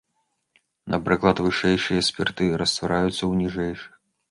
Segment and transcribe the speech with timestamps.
[0.93, 3.97] Напрыклад вышэйшыя спірты раствараюцца ў ніжэйшых.